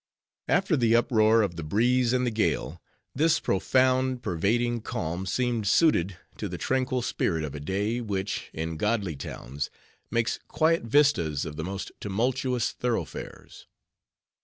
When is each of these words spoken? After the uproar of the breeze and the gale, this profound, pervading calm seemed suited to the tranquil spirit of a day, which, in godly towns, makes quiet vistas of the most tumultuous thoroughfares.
After 0.47 0.75
the 0.75 0.95
uproar 0.95 1.43
of 1.43 1.57
the 1.57 1.63
breeze 1.63 2.11
and 2.11 2.25
the 2.25 2.31
gale, 2.31 2.81
this 3.13 3.39
profound, 3.39 4.23
pervading 4.23 4.81
calm 4.81 5.27
seemed 5.27 5.67
suited 5.67 6.17
to 6.37 6.49
the 6.49 6.57
tranquil 6.57 7.03
spirit 7.03 7.43
of 7.43 7.53
a 7.53 7.59
day, 7.59 8.01
which, 8.01 8.49
in 8.51 8.77
godly 8.77 9.15
towns, 9.15 9.69
makes 10.09 10.39
quiet 10.47 10.81
vistas 10.85 11.45
of 11.45 11.55
the 11.55 11.63
most 11.63 11.91
tumultuous 11.99 12.71
thoroughfares. 12.71 13.67